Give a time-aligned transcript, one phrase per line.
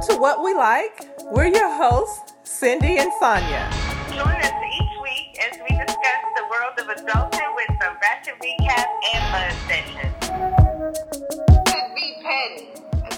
[0.00, 1.10] Welcome to What We Like.
[1.24, 3.68] We're your hosts, Cindy and Sonia.
[4.08, 8.86] Join us each week as we discuss the world of adulthood with some ratchet recap
[9.12, 10.16] and fun sessions.
[11.66, 12.68] Could be petty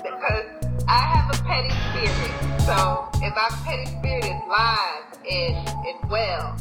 [0.03, 0.47] because
[0.89, 2.35] I have a petty spirit.
[2.63, 6.57] So if my petty spirit is live and, and well,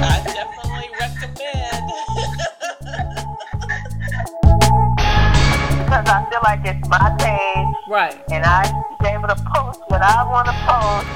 [0.00, 1.90] I definitely recommend.
[5.94, 8.20] Because I feel like it's my page Right.
[8.32, 11.06] and I should be able to post what I want to post.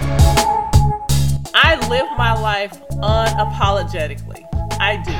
[1.52, 4.45] I live my life unapologetically.
[4.78, 5.12] I do.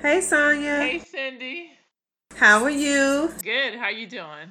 [0.00, 0.76] Hey Sonia.
[0.80, 1.70] hey Cindy.
[2.36, 3.32] How are you?
[3.42, 3.76] Good.
[3.76, 4.50] How you doing?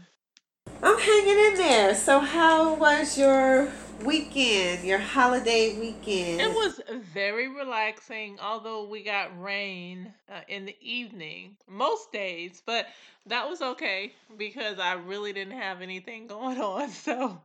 [0.84, 1.96] I'm hanging in there.
[1.96, 3.70] So how was your
[4.03, 6.42] weekend, your holiday weekend?
[6.42, 6.81] It was
[7.14, 12.88] very relaxing, although we got rain uh, in the evening most days, but
[13.28, 16.90] that was okay because I really didn't have anything going on.
[16.90, 17.42] So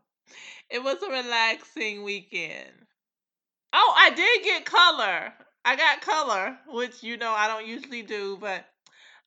[0.69, 2.73] it was a relaxing weekend.
[3.73, 5.33] Oh, I did get color.
[5.64, 8.64] I got color, which you know I don't usually do, but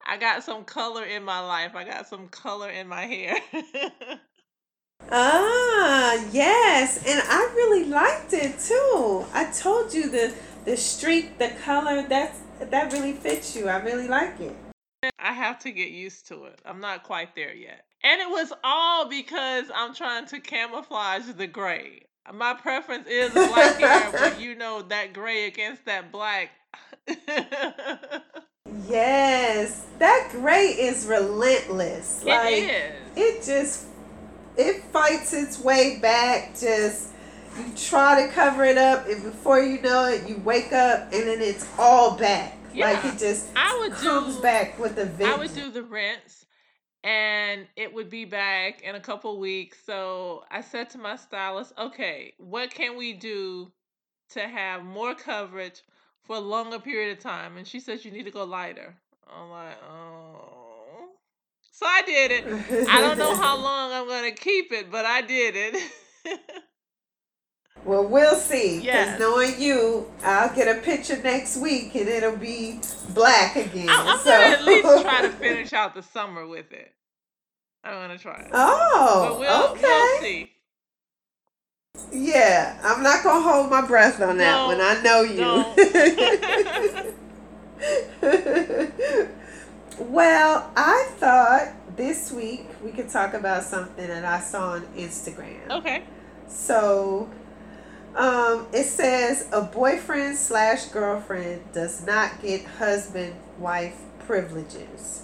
[0.05, 1.75] I got some color in my life.
[1.75, 3.37] I got some color in my hair.
[5.13, 9.25] Ah, yes, and I really liked it too.
[9.33, 13.67] I told you the the streak, the color, that's that really fits you.
[13.67, 14.55] I really like it.
[15.19, 16.59] I have to get used to it.
[16.63, 17.85] I'm not quite there yet.
[18.03, 22.03] And it was all because I'm trying to camouflage the gray.
[22.31, 26.51] My preference is black hair, but you know that gray against that black.
[28.87, 32.23] Yes, that gray is relentless.
[32.23, 32.93] like it is.
[33.15, 33.85] it just
[34.57, 36.57] it fights its way back.
[36.57, 37.09] Just
[37.57, 41.27] you try to cover it up, and before you know it, you wake up and
[41.27, 42.57] then it's all back.
[42.75, 45.35] Like it just I would comes do back with a vengeance.
[45.35, 46.45] I would do the rinse
[47.03, 49.77] and it would be back in a couple weeks.
[49.85, 53.71] So I said to my stylist, okay, what can we do
[54.29, 55.81] to have more coverage
[56.23, 57.57] for a longer period of time?
[57.57, 58.95] And she says you need to go lighter.
[59.33, 61.09] I'm like, oh.
[61.71, 62.87] So I did it.
[62.89, 65.91] I don't know how long I'm going to keep it, but I did it.
[67.83, 68.75] Well, we'll see.
[68.79, 69.19] Because Yes.
[69.19, 73.89] knowing you, I'll get a picture next week and it'll be black again.
[73.89, 74.29] I'm, I'm so.
[74.29, 76.93] going to at least try to finish out the summer with it.
[77.83, 78.49] I'm going to try it.
[78.53, 79.81] Oh, but we'll, okay.
[79.81, 80.51] we'll see.
[82.11, 84.81] Yeah, I'm not gonna hold my breath on that No, one.
[84.81, 85.63] I know you.
[89.99, 95.69] well, I thought this week we could talk about something that I saw on Instagram.
[95.69, 96.03] Okay.
[96.47, 97.29] So,
[98.15, 103.95] um, it says a boyfriend slash girlfriend does not get husband wife
[104.27, 105.23] privileges.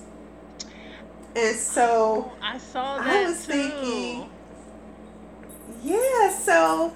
[1.35, 3.51] And so, I saw I was too.
[3.53, 4.29] thinking-
[5.87, 6.93] yeah, so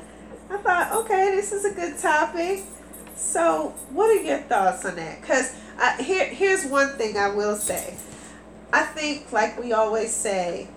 [0.50, 2.64] I thought, okay, this is a good topic.
[3.16, 5.22] So, what are your thoughts on that?
[5.22, 5.56] Because
[6.00, 7.96] here, here's one thing I will say.
[8.74, 10.68] I think, like we always say,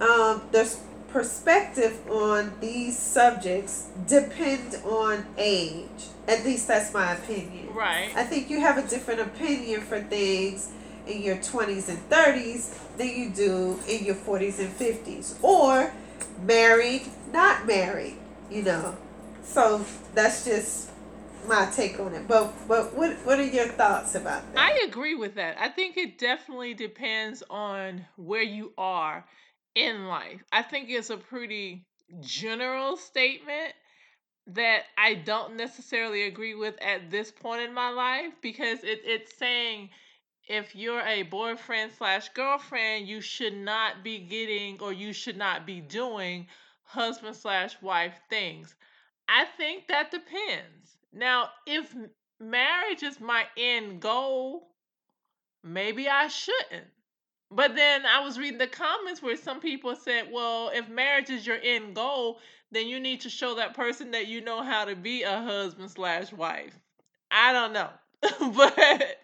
[0.00, 6.08] um, there's perspective on these subjects depend on age.
[6.26, 7.74] At least that's my opinion.
[7.74, 8.10] Right.
[8.16, 10.70] I think you have a different opinion for things
[11.06, 15.36] in your 20s and 30s than you do in your 40s and 50s.
[15.42, 15.92] Or
[16.42, 17.02] married,
[17.32, 18.16] not married,
[18.50, 18.96] you know.
[19.42, 19.84] So
[20.14, 20.90] that's just
[21.48, 22.28] my take on it.
[22.28, 24.60] But but what what are your thoughts about that?
[24.60, 25.56] I agree with that.
[25.58, 29.24] I think it definitely depends on where you are
[29.74, 30.42] in life.
[30.52, 31.86] I think it's a pretty
[32.20, 33.72] general statement
[34.48, 39.36] that I don't necessarily agree with at this point in my life because it, it's
[39.36, 39.90] saying
[40.48, 45.64] if you're a boyfriend slash girlfriend, you should not be getting or you should not
[45.64, 46.48] be doing
[46.92, 48.74] husband slash wife things.
[49.28, 50.98] I think that depends.
[51.12, 51.94] Now, if
[52.40, 54.68] marriage is my end goal,
[55.64, 56.86] maybe I shouldn't.
[57.50, 61.46] But then I was reading the comments where some people said, well, if marriage is
[61.46, 62.38] your end goal,
[62.70, 65.90] then you need to show that person that you know how to be a husband
[65.90, 66.78] slash wife.
[67.30, 67.90] I don't know.
[68.56, 69.18] but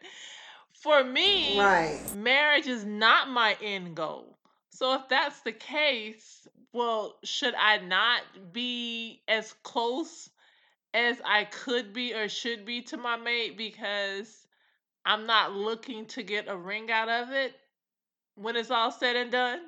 [0.73, 2.00] for me, Right.
[2.15, 4.37] marriage is not my end goal.
[4.70, 8.23] So if that's the case, well, should I not
[8.53, 10.31] be as close
[10.94, 14.47] as I could be or should be to my mate because
[15.05, 17.55] I'm not looking to get a ring out of it
[18.37, 19.61] when it's all said and done?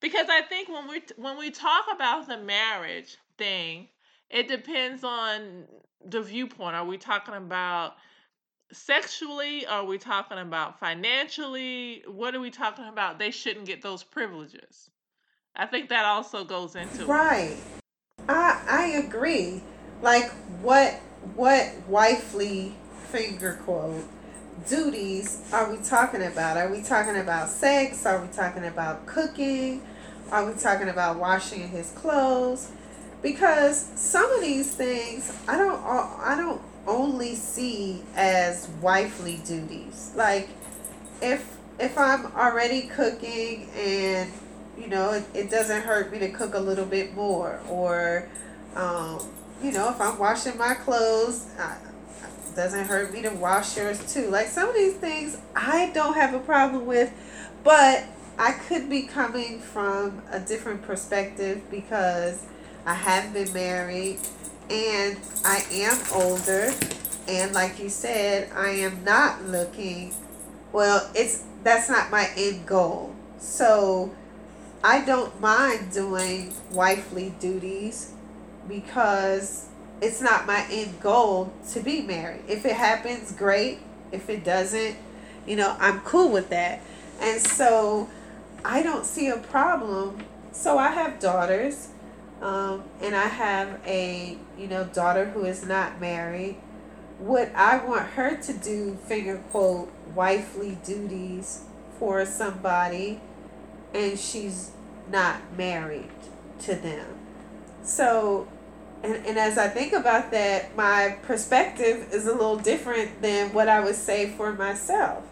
[0.00, 3.88] Because I think when we when we talk about the marriage thing,
[4.30, 5.66] It depends on
[6.04, 6.76] the viewpoint.
[6.76, 7.94] Are we talking about
[8.72, 9.66] sexually?
[9.66, 12.04] Are we talking about financially?
[12.08, 13.18] What are we talking about?
[13.18, 14.90] They shouldn't get those privileges.
[15.56, 17.56] I think that also goes into right.
[18.28, 19.62] I I agree.
[20.02, 20.30] Like
[20.62, 20.94] what
[21.36, 22.74] what wifely
[23.10, 24.04] finger quote
[24.68, 26.56] duties are we talking about?
[26.56, 28.04] Are we talking about sex?
[28.04, 29.82] Are we talking about cooking?
[30.30, 32.72] Are we talking about washing his clothes?
[33.22, 40.12] Because some of these things I don't I don't only see as wifely duties.
[40.16, 40.48] Like
[41.22, 44.32] if if I'm already cooking and
[44.78, 48.28] you know it, it doesn't hurt me to cook a little bit more or
[48.76, 49.20] um,
[49.62, 51.76] you know if I'm washing my clothes I,
[52.54, 54.30] it doesn't hurt me to wash yours too.
[54.30, 57.12] Like some of these things I don't have a problem with,
[57.64, 58.04] but
[58.38, 62.46] I could be coming from a different perspective because
[62.86, 64.20] I have been married
[64.70, 66.72] and I am older
[67.26, 70.14] and like you said, I am not looking
[70.72, 73.14] well, it's that's not my end goal.
[73.38, 74.14] So
[74.84, 78.12] I don't mind doing wifely duties
[78.68, 79.68] because
[80.02, 82.42] it's not my end goal to be married.
[82.48, 83.78] If it happens, great.
[84.12, 84.96] If it doesn't,
[85.46, 86.82] you know, I'm cool with that.
[87.18, 88.10] And so
[88.62, 90.22] I don't see a problem.
[90.52, 91.88] So I have daughters,
[92.42, 96.56] um, and I have a, you know, daughter who is not married.
[97.20, 101.62] Would I want her to do finger quote wifely duties
[101.98, 103.22] for somebody
[103.94, 104.72] and she's
[105.10, 106.10] not married
[106.60, 107.06] to them?
[107.82, 108.48] So
[109.04, 113.68] and, and as I think about that, my perspective is a little different than what
[113.68, 115.24] I would say for myself.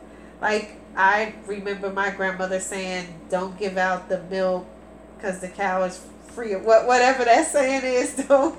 [0.42, 4.66] Like, I remember my grandmother saying, don't give out the milk
[5.16, 6.54] because the cow is free.
[6.54, 8.58] What, whatever that saying is, don't,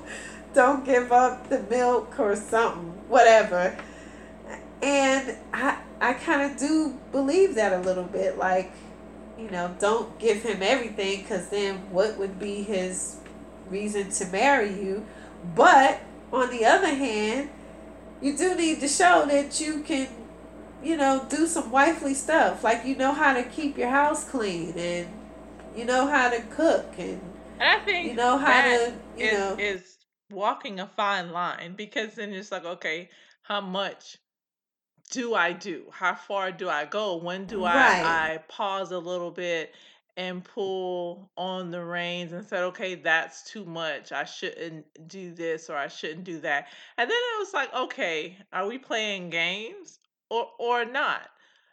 [0.52, 3.78] don't give up the milk or something, whatever.
[4.82, 8.36] And I, I kind of do believe that a little bit.
[8.36, 8.72] Like,
[9.38, 13.16] you know, don't give him everything because then what would be his
[13.68, 15.04] reason to marry you.
[15.54, 16.00] But
[16.32, 17.50] on the other hand,
[18.20, 20.08] you do need to show that you can,
[20.82, 22.64] you know, do some wifely stuff.
[22.64, 25.08] Like you know how to keep your house clean and
[25.76, 27.20] you know how to cook and,
[27.58, 29.98] and I think you know how to, you is, know, is
[30.30, 33.10] walking a fine line because then it's like, okay,
[33.42, 34.18] how much
[35.10, 35.84] do I do?
[35.90, 37.16] How far do I go?
[37.16, 38.04] When do right.
[38.04, 39.74] I I pause a little bit
[40.16, 44.12] and pull on the reins and said, okay, that's too much.
[44.12, 46.68] I shouldn't do this or I shouldn't do that.
[46.96, 49.98] And then it was like, okay, are we playing games
[50.30, 51.28] or or not?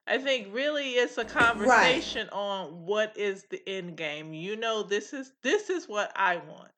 [0.07, 4.33] I think really it's a right, conversation on what is the end game.
[4.33, 6.71] You know, this is this is what I want.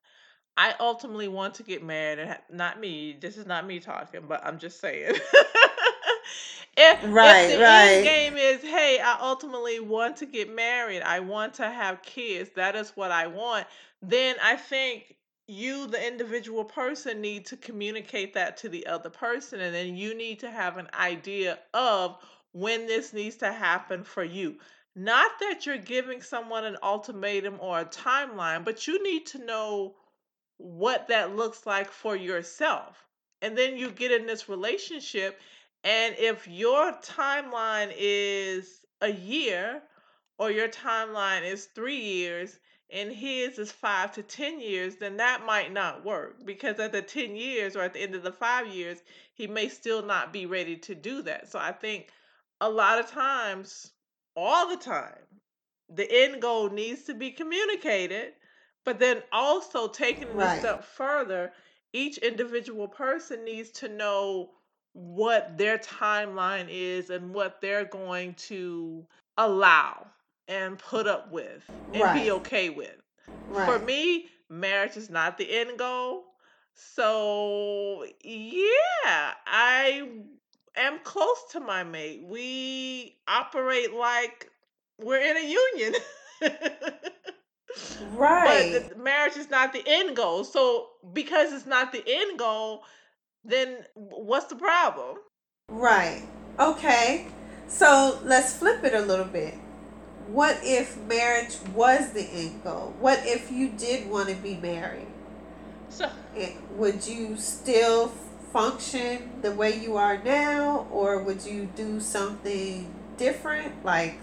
[0.56, 3.16] I ultimately want to get married, and ha- not me.
[3.18, 5.14] This is not me talking, but I'm just saying.
[6.76, 11.02] if right, if right, the end game is, hey, I ultimately want to get married,
[11.02, 13.66] I want to have kids, that is what I want,
[14.02, 15.16] then I think
[15.46, 20.14] you, the individual person, need to communicate that to the other person, and then you
[20.14, 22.16] need to have an idea of
[22.52, 24.56] when this needs to happen for you.
[24.96, 29.96] Not that you're giving someone an ultimatum or a timeline, but you need to know
[30.56, 33.04] what that looks like for yourself.
[33.42, 35.40] And then you get in this relationship,
[35.84, 39.82] and if your timeline is a year
[40.38, 42.58] or your timeline is three years
[42.90, 47.02] and his is five to 10 years, then that might not work because at the
[47.02, 49.02] 10 years or at the end of the five years,
[49.34, 51.50] he may still not be ready to do that.
[51.50, 52.08] So I think
[52.60, 53.92] a lot of times,
[54.36, 55.26] all the time,
[55.88, 58.32] the end goal needs to be communicated
[58.84, 61.52] but then also taking it a step further,
[61.92, 64.50] each individual person needs to know
[64.94, 69.06] what their timeline is and what they're going to
[69.38, 70.06] allow
[70.48, 72.96] and put up with and be okay with.
[73.52, 76.24] For me, marriage is not the end goal.
[76.74, 80.08] So, yeah, I
[80.76, 82.24] am close to my mate.
[82.24, 84.50] We operate like
[85.00, 85.94] we're in a union.
[88.42, 88.70] but Right.
[88.70, 90.44] the marriage is not the end goal.
[90.44, 92.84] So because it's not the end goal,
[93.44, 95.18] then what's the problem?
[95.68, 96.22] Right.
[96.58, 97.26] Okay.
[97.68, 99.54] So let's flip it a little bit.
[100.28, 102.94] What if marriage was the end goal?
[102.98, 105.06] What if you did want to be married?
[105.88, 108.08] So eh, would you still
[108.52, 113.84] function the way you are now, or would you do something different?
[113.84, 114.18] Like,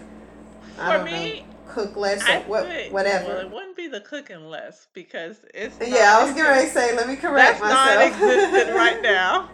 [0.78, 3.24] I for don't know, me, cook less or what, whatever.
[3.26, 6.94] well, it wouldn't be the cooking less because it's yeah, I was ready to say,
[6.96, 8.14] let me correct that's myself.
[8.20, 9.48] non-existent right now.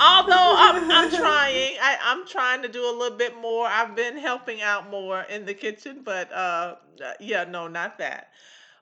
[0.00, 3.66] Although I'm, I'm trying, I, I'm trying to do a little bit more.
[3.66, 6.76] I've been helping out more in the kitchen, but uh,
[7.20, 8.28] yeah, no, not that.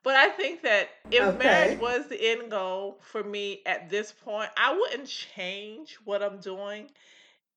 [0.02, 1.38] But I think that if Okay.
[1.38, 6.38] marriage was the end goal for me at this point, I wouldn't change what I'm
[6.40, 6.90] doing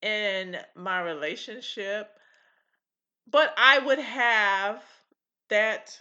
[0.02, 2.10] in my relationship,
[3.30, 4.82] but I would have
[5.48, 6.00] that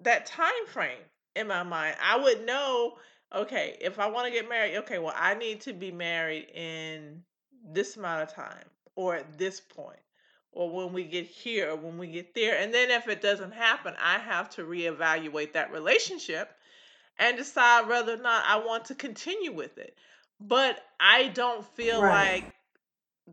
[0.00, 0.98] that time frame
[1.36, 1.96] in my mind.
[2.02, 2.98] I would know,
[3.34, 7.22] okay, if I want to get married, okay, well, I need to be married in
[7.64, 8.64] this amount of time
[8.96, 10.00] or at this point
[10.52, 12.58] or when we get here or when we get there.
[12.58, 16.50] And then if it doesn't happen, I have to reevaluate that relationship
[17.18, 19.96] and decide whether or not I want to continue with it.
[20.40, 22.06] But I don't feel Right.
[22.06, 22.52] like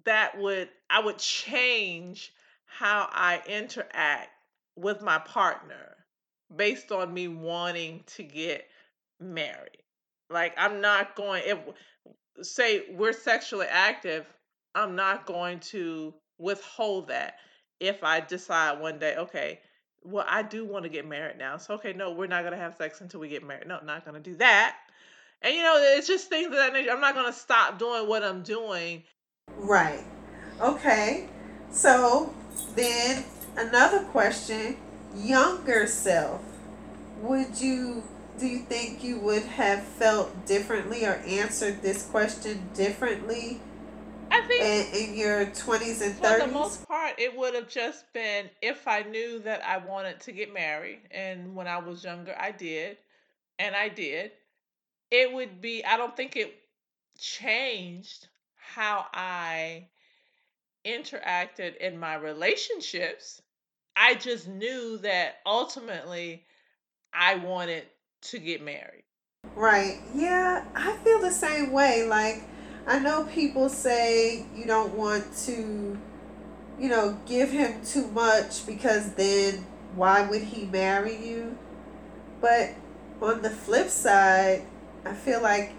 [0.05, 2.33] that would I would change
[2.65, 4.29] how I interact
[4.77, 5.95] with my partner
[6.55, 8.67] based on me wanting to get
[9.19, 9.83] married.
[10.29, 11.57] Like I'm not going if
[12.41, 14.25] say we're sexually active,
[14.75, 17.35] I'm not going to withhold that
[17.79, 19.59] if I decide one day, okay,
[20.03, 21.57] well I do want to get married now.
[21.57, 23.67] So okay, no, we're not gonna have sex until we get married.
[23.67, 24.77] No, not gonna do that.
[25.41, 26.91] And you know, it's just things of that nature.
[26.91, 29.03] I'm not gonna stop doing what I'm doing.
[29.57, 30.03] Right.
[30.61, 31.29] Okay.
[31.69, 32.33] So
[32.75, 33.23] then
[33.57, 34.77] another question,
[35.15, 36.41] younger self.
[37.21, 38.03] Would you
[38.39, 43.59] do you think you would have felt differently or answered this question differently
[44.29, 48.11] I think in, in your 20s and For the most part, it would have just
[48.13, 52.35] been if I knew that I wanted to get married, and when I was younger,
[52.37, 52.97] I did,
[53.59, 54.31] and I did.
[55.09, 56.55] It would be, I don't think it
[57.17, 59.87] changed how I
[60.85, 63.41] interacted in my relationships.
[63.99, 66.45] I just knew that ultimately
[67.13, 67.83] I wanted
[68.23, 69.03] to get married.
[69.55, 69.99] Right.
[70.13, 72.03] Yeah, I feel the same way.
[72.03, 72.43] Like,
[72.85, 75.97] I know people say you don't want to,
[76.79, 81.57] you know, give him too much because then why would he marry you?
[82.39, 82.75] But
[83.19, 84.63] on the flip side,
[85.05, 85.73] I feel like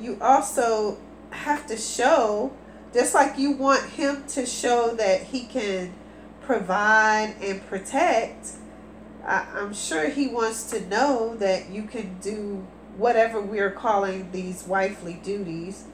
[0.00, 0.98] you also
[1.30, 2.52] have to show,
[2.92, 5.92] just like you want him to show that he can
[6.50, 8.54] provide and protect.
[9.24, 12.66] I, I'm sure he wants to know that you can do
[12.96, 15.84] whatever we're calling these wifely duties.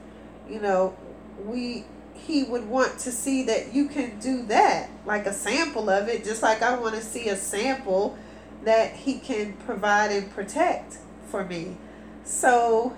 [0.49, 0.97] You know,
[1.45, 1.85] we
[2.15, 6.23] he would want to see that you can do that, like a sample of it,
[6.23, 8.17] just like I want to see a sample
[8.63, 10.97] that he can provide and protect
[11.27, 11.77] for me.
[12.23, 12.97] So,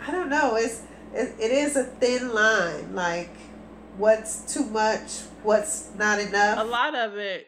[0.00, 0.56] I don't know.
[0.56, 0.80] It's
[1.12, 3.36] it, it is a thin line, like
[3.98, 6.58] what's too much, what's not enough.
[6.58, 7.46] A lot of it,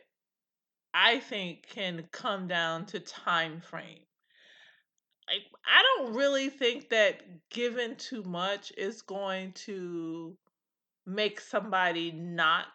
[0.94, 4.00] I think, can come down to time frame.
[5.26, 10.36] Like, I don't really think that giving too much is going to
[11.04, 12.66] make somebody not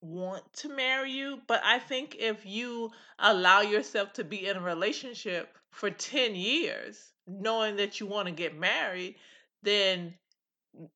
[0.00, 1.38] want to marry you.
[1.46, 7.12] But I think if you allow yourself to be in a relationship for 10 years,
[7.26, 9.16] knowing that you want to get married,
[9.62, 10.14] then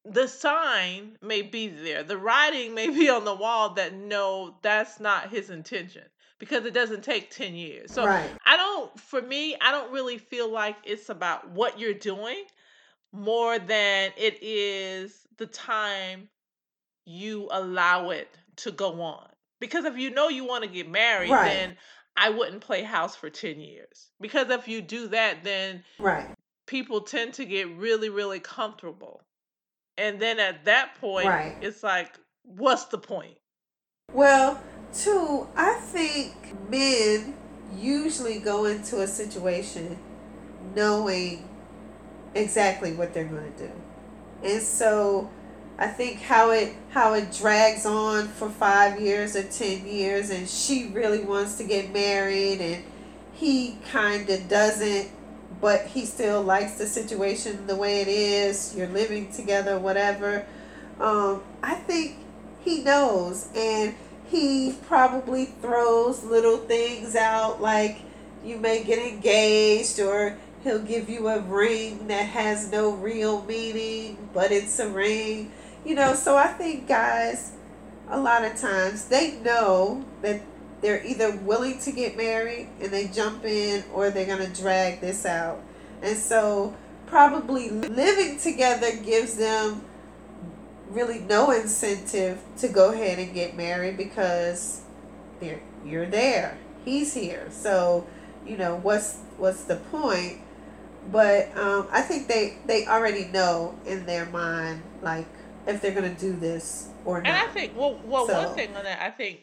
[0.05, 2.03] the sign may be there.
[2.03, 6.05] The writing may be on the wall that no, that's not his intention
[6.39, 7.93] because it doesn't take 10 years.
[7.93, 8.31] So right.
[8.45, 12.45] I don't, for me, I don't really feel like it's about what you're doing
[13.13, 16.29] more than it is the time
[17.05, 19.29] you allow it to go on.
[19.61, 21.51] Because if you know you want to get married, Right.
[21.51, 21.77] then
[22.17, 24.11] I wouldn't play house for 10 years.
[24.21, 26.35] Because if you do that, then Right.
[26.67, 29.23] people tend to get really, really comfortable.
[29.99, 31.57] And then at that point, Right.
[31.61, 33.37] it's like, what's the point?
[34.13, 34.61] Well,
[34.93, 36.35] two, I think
[36.71, 37.37] men
[37.77, 39.99] usually go into a situation
[40.75, 41.49] knowing
[42.35, 43.73] exactly what they're going to do.
[44.43, 45.31] And so
[45.79, 50.49] I think how it how it drags on for 5 years or 10 years and
[50.49, 52.85] she really wants to get married and
[53.33, 55.09] he kind of doesn't
[55.61, 58.75] but he still likes the situation the way it is.
[58.77, 60.47] You're living together whatever.
[60.99, 62.17] Um I think
[62.63, 63.95] he knows and
[64.31, 68.03] he probably throws little things out like
[68.45, 74.17] you may get engaged or he'll give you a ring that has no real meaning
[74.33, 75.51] but it's a ring
[75.85, 77.53] you know so i think guys
[78.09, 80.41] a lot of times they know that
[80.81, 85.01] they're either willing to get married and they jump in or they're going to drag
[85.01, 85.63] this out
[86.03, 86.75] and so
[87.07, 89.85] probably living together gives them
[90.89, 94.83] really no incentive to go ahead and get married because
[95.41, 97.49] they're, you're there he's here.
[97.51, 98.07] So,
[98.47, 100.39] you know, what's what's the point?
[101.11, 105.27] But um, I think they they already know in their mind like
[105.67, 107.29] if they're gonna do this or not.
[107.29, 109.41] And I think well, well, So- one thing on that, I think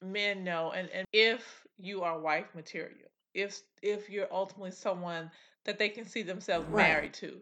[0.00, 5.30] men know, and, and if you are wife material, if if you're ultimately someone
[5.64, 6.88] that they can see themselves Right.
[6.88, 7.40] married to.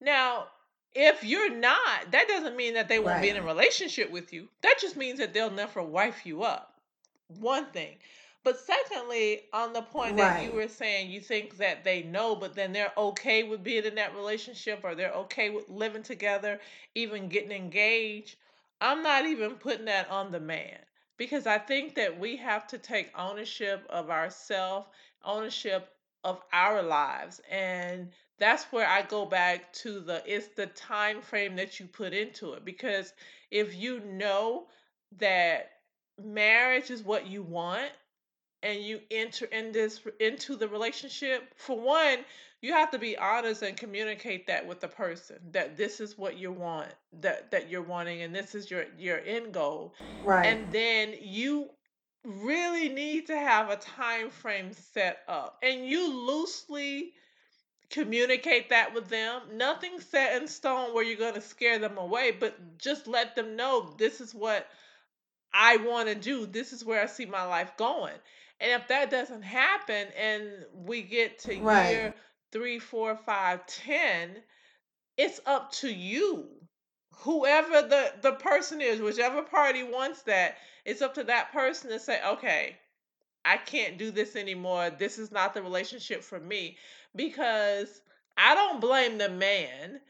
[0.00, 0.48] Now,
[0.94, 4.48] if you're not, that doesn't mean that they won't be in a relationship with you.
[4.62, 6.80] That just means that they'll never wife you up.
[7.40, 7.96] One thing.
[8.44, 12.54] But secondly, on the point that you were saying, you think that they know, but
[12.54, 16.60] then they're okay with being in that relationship or they're okay with living together,
[16.94, 18.36] even getting engaged.
[18.80, 20.78] I'm not even putting that on the man
[21.22, 24.88] because I think that we have to take ownership of ourselves,
[25.24, 25.88] ownership
[26.24, 27.40] of our lives.
[27.48, 28.08] And
[28.40, 32.54] that's where I go back to the it's the time frame that you put into
[32.54, 33.12] it because
[33.52, 34.66] if you know
[35.18, 35.70] that
[36.20, 37.92] marriage is what you want
[38.64, 42.18] and you enter in this into the relationship for one
[42.62, 46.38] you have to be honest and communicate that with the person that this is what
[46.38, 46.88] you want
[47.20, 50.46] that that you're wanting and this is your your end goal right.
[50.46, 51.68] and then you
[52.24, 57.12] really need to have a time frame set up and you loosely
[57.90, 62.30] communicate that with them nothing set in stone where you're going to scare them away
[62.30, 64.66] but just let them know this is what
[65.52, 68.14] i want to do this is where i see my life going
[68.60, 70.42] and if that doesn't happen and
[70.86, 71.90] we get to Right.
[71.92, 72.14] year
[72.52, 74.42] three four five ten
[75.16, 76.48] it's up to you.
[77.16, 81.98] Whoever the the person is whichever party wants that it's up to that person to
[82.00, 82.76] say okay
[83.44, 84.90] i can't do this anymore.
[84.90, 86.76] This is not the relationship for me.
[87.14, 88.00] Because
[88.36, 90.00] i don't blame the man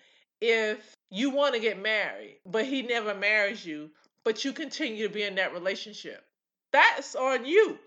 [0.41, 3.91] if you want to get married but he never marries you
[4.25, 6.25] but you continue to be in that relationship.
[6.73, 7.79] That's on you.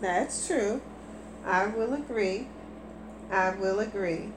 [0.00, 0.80] That's true.
[1.44, 2.48] I will agree.
[3.30, 4.32] I will agree.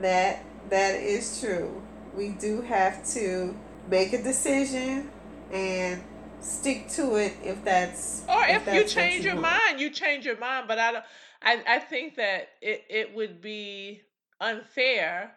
[0.00, 1.82] That that is true.
[2.14, 3.54] We do have to
[3.88, 5.10] make a decision
[5.52, 6.02] and
[6.40, 9.46] stick to it if that's or if, you that's what change your want.
[9.46, 11.04] mind you change your mind but i don't
[11.42, 14.02] i, I think that it, it would be
[14.40, 15.32] unfair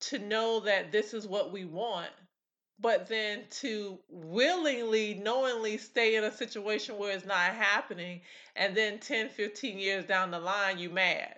[0.00, 2.10] to know that this is what we want
[2.78, 8.20] but then to willingly knowingly stay in a situation where it's not happening
[8.54, 11.34] and then 10 15 years down the line you mad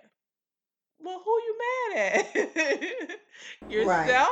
[1.03, 4.29] well who you mad at yourself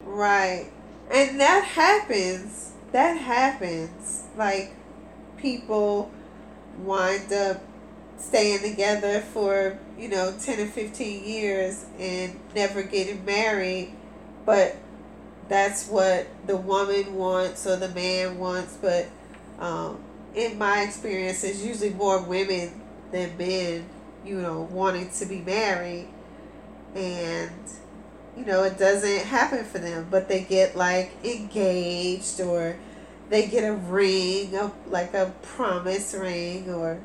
[0.00, 0.70] Right.
[1.10, 2.72] And that happens.
[2.92, 4.24] That happens.
[4.36, 4.74] Like
[5.36, 6.10] people
[6.78, 7.62] wind up
[8.16, 13.94] staying together for, you know, 10 or 15 years and never getting married,
[14.44, 14.76] but
[15.48, 19.06] that's what the woman wants or the man wants, but
[19.58, 19.98] um
[20.34, 23.84] in my experience it's usually more women than men,
[24.24, 26.08] you know, wanting to be married
[26.94, 27.52] and
[28.36, 32.76] you know, it doesn't happen for them, but they get like engaged or
[33.28, 37.00] they get a ring, a, like a promise ring or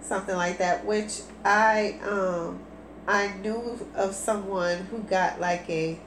[0.00, 2.60] something like that, which I um
[3.06, 5.98] I knew of someone who got like a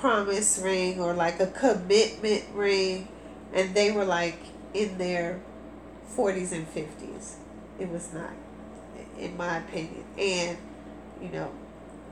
[0.00, 3.08] promise ring or like a commitment ring
[3.52, 4.38] and they were like
[4.74, 5.40] in their
[6.14, 7.34] 40s and 50s.
[7.78, 8.30] It was not
[9.18, 10.04] in my opinion.
[10.18, 10.58] And
[11.22, 11.50] you know,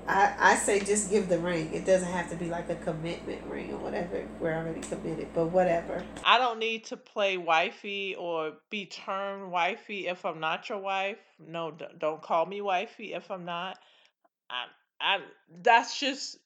[0.06, 1.72] I, I say just give the ring.
[1.72, 4.24] It doesn't have to be like a commitment ring or whatever.
[4.40, 6.02] We're already committed, but whatever.
[6.24, 11.18] I don't need to play wifey or be termed wifey if I'm not your wife.
[11.38, 13.78] No, don't call me wifey if I'm not.
[14.50, 14.66] I,
[15.00, 15.20] I,
[15.62, 16.38] that's just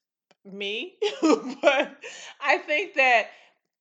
[0.50, 0.94] me.
[1.22, 1.96] but
[2.40, 3.28] I think that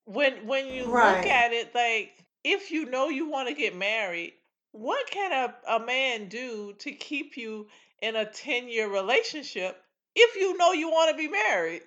[0.06, 1.18] when when you Right.
[1.18, 4.34] look at it, like if you know you want to get married,
[4.72, 7.68] what can a, a man do to keep you
[8.02, 9.82] in a 10 year relationship
[10.16, 11.82] if you know you want to be married?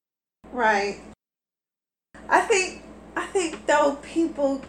[0.51, 1.01] Right.
[2.29, 2.83] I think
[3.17, 4.63] I think though people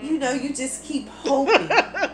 [0.00, 1.68] you know, you just keep hoping.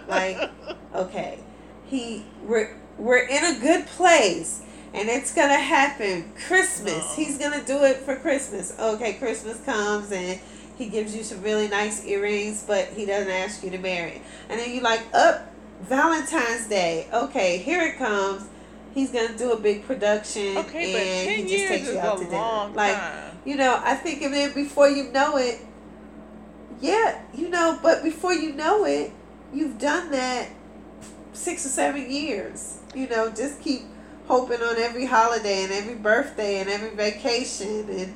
[0.09, 0.51] like,
[0.95, 1.39] okay,
[1.87, 6.33] he we're we're in a good place and it's gonna happen.
[6.47, 6.99] Christmas.
[6.99, 7.15] No.
[7.15, 8.75] He's gonna do it for Christmas.
[8.79, 10.41] Okay, Christmas comes and
[10.79, 14.23] he gives you some really nice earrings, but he doesn't ask you to marry.
[14.49, 17.09] And then you like, up Valentine's Day.
[17.13, 18.47] Okay, here it comes.
[18.95, 21.99] He's gonna do a big production Okay, but and 10 he just years takes you
[21.99, 22.75] out to dinner.
[22.75, 23.39] Like time.
[23.45, 25.61] you know, I think and then before you know it,
[26.81, 29.13] yeah, you know, but before you know it,
[29.53, 30.49] you've done that
[31.33, 32.79] six or seven years.
[32.95, 33.83] You know, just keep
[34.27, 38.15] hoping on every holiday and every birthday and every vacation and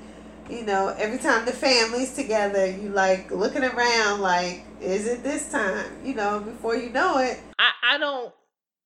[0.50, 5.50] you know, every time the family's together, you like looking around like, is it this
[5.50, 5.86] time?
[6.04, 7.38] You know, before you know it.
[7.58, 8.34] I, I don't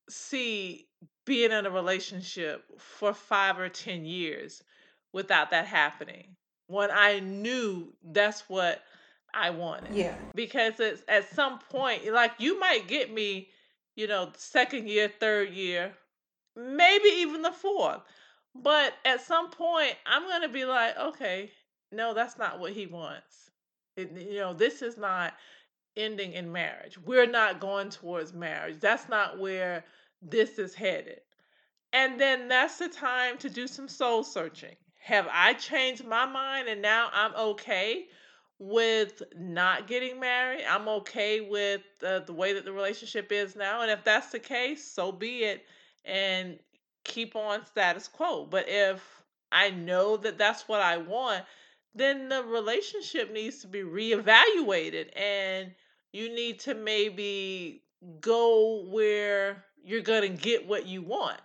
[0.09, 0.87] see
[1.25, 4.63] being in a relationship for five or 10 years
[5.13, 6.37] without that happening
[6.69, 8.83] when I knew that's what
[9.35, 9.95] I wanted.
[9.95, 10.15] Yeah.
[10.35, 13.49] Because it's at some point, like you might get me,
[13.97, 15.93] you know, second year, third year,
[16.57, 18.01] maybe even the fourth.
[18.63, 21.51] But at some point, I'm going to be like, okay,
[21.93, 23.51] no, that's not what he wants.
[23.97, 25.35] It, you know, this is not
[25.97, 26.99] ending in marriage.
[26.99, 28.79] We're not going towards marriage.
[28.81, 29.85] That's not where
[30.23, 31.21] this is headed.
[31.93, 34.77] And then that's the time to do some soul searching.
[35.01, 38.07] Have I changed my mind and now I'm okay
[38.59, 40.65] with not getting married?
[40.69, 43.83] I'm okay with uh, the way that the relationship is now.
[43.83, 45.65] And if that's the case, so be it.
[46.05, 46.59] And
[47.07, 48.45] keep on status quo.
[48.45, 49.03] But if
[49.53, 51.45] I know that that's what I want,
[51.95, 55.73] then the relationship needs to be reevaluated and
[56.13, 57.83] you need to maybe
[58.21, 61.41] go where you're going to get what you want.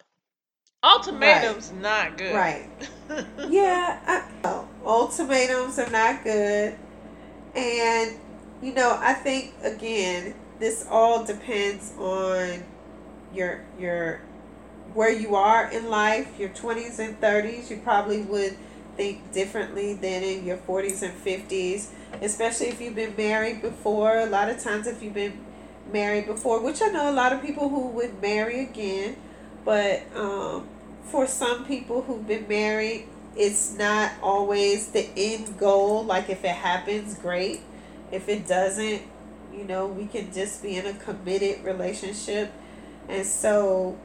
[0.83, 1.81] Ultimatums right.
[1.81, 2.35] not good.
[2.35, 2.69] Right.
[3.49, 6.75] yeah, I, ultimatums are not good.
[7.55, 8.19] And
[8.61, 12.63] you know, I think again, this all depends on
[13.33, 14.21] your your
[14.93, 18.57] where you are in life, your 20s and 30s, you probably would
[18.97, 21.87] think differently than in your 40s and 50s,
[22.21, 24.17] especially if you've been married before.
[24.19, 25.39] A lot of times, if you've been
[25.91, 29.15] married before, which I know a lot of people who would marry again,
[29.63, 30.67] but um,
[31.05, 36.03] for some people who've been married, it's not always the end goal.
[36.03, 37.61] Like, if it happens, great.
[38.11, 39.01] If it doesn't,
[39.53, 42.51] you know, we can just be in a committed relationship.
[43.07, 43.97] And so,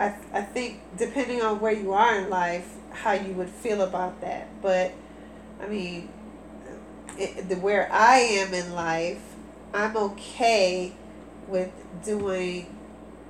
[0.00, 4.22] I, I think depending on where you are in life, how you would feel about
[4.22, 4.48] that.
[4.62, 4.92] But
[5.62, 6.08] I mean,
[7.18, 9.20] it, the where I am in life,
[9.74, 10.92] I'm okay
[11.46, 11.70] with
[12.02, 12.74] doing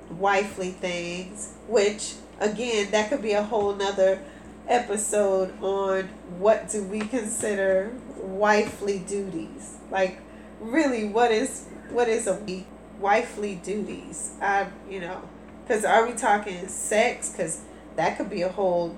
[0.09, 4.21] wifely things, which again, that could be a whole nother
[4.67, 6.03] episode on
[6.39, 9.75] what do we consider wifely duties.
[9.91, 10.21] Like,
[10.61, 12.63] really, what is what is a
[12.97, 14.31] wifely duties?
[14.41, 15.21] I, you know,
[15.63, 17.29] because are we talking sex?
[17.29, 17.61] Because
[17.95, 18.95] that could be a whole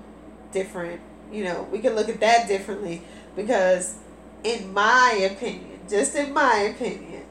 [0.52, 1.00] different,
[1.32, 3.02] you know, we can look at that differently.
[3.36, 3.96] Because,
[4.42, 7.24] in my opinion, just in my opinion,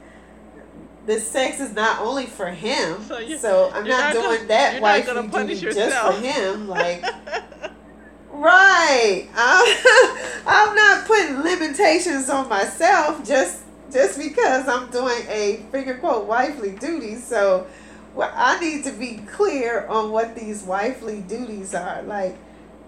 [1.06, 3.02] the sex is not only for him.
[3.04, 6.68] So, you, so I'm not, not, doing gonna, that wifely duty just for him.
[6.68, 7.04] Like,
[8.32, 9.28] right?
[9.36, 16.26] I'm, I'm not putting limitations on myself just just because I'm doing a figure quote
[16.26, 17.16] wifely duty.
[17.16, 17.68] So
[18.14, 22.04] well, I need to be clear on what these wifely duties are.
[22.04, 22.38] Like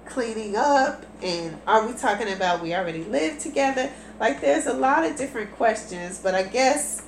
[0.05, 3.91] cleaning up, and are we talking about we already live together?
[4.19, 7.03] Like, there's a lot of different questions, but I guess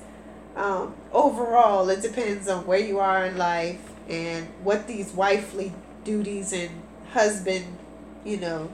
[0.56, 5.72] um, overall, it depends on where you are in life and what these wifely
[6.04, 7.64] duties and husband,
[8.24, 8.70] you know,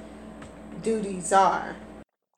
[0.83, 1.77] duties are.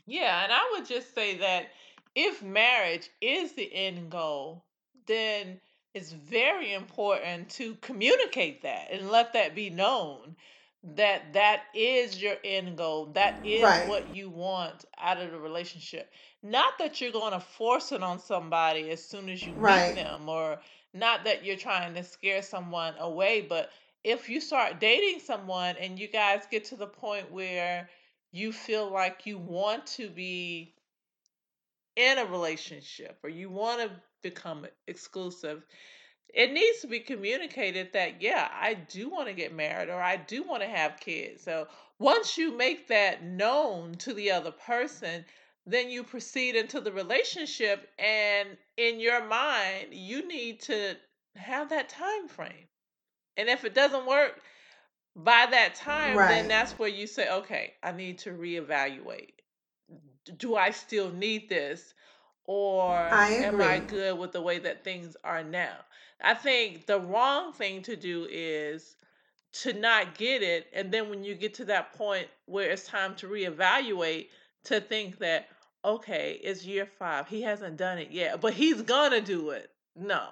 [0.07, 1.69] Yeah, and I would just say that
[2.15, 4.65] if marriage is the end goal,
[5.07, 5.61] then
[5.97, 10.37] it's very important to communicate that and let that be known
[10.85, 13.89] that that is your end goal that is right.
[13.89, 18.19] what you want out of the relationship not that you're going to force it on
[18.19, 19.95] somebody as soon as you right.
[19.95, 20.59] meet them or
[20.93, 23.71] not that you're trying to scare someone away but
[24.05, 27.89] if you start dating someone and you guys get to the point where
[28.33, 30.75] you feel like you want to be
[31.97, 33.91] in a relationship or you want to
[34.31, 35.65] become exclusive,
[36.35, 40.17] it needs to be communicated that, yeah, I do want to get married or I
[40.17, 41.43] do want to have kids.
[41.43, 45.25] So once you make that known to the other person,
[45.67, 50.95] then you proceed into the relationship and in your mind you need to
[51.35, 52.69] have that time frame
[53.37, 54.41] and if it doesn't work
[55.17, 56.29] by that time right.
[56.29, 59.35] then that's where you say okay i need to reevaluate
[60.39, 61.95] do i still need this
[62.47, 65.75] or I am I good with the way that things are now?
[66.23, 68.97] I think the wrong thing to do is
[69.63, 70.67] to not get it.
[70.73, 74.29] And then when you get to that point where it's time to reevaluate,
[74.65, 75.49] to think that,
[75.85, 77.29] okay, it's year five.
[77.29, 79.71] He hasn't done it yet, but he's going to do it.
[79.95, 80.29] No,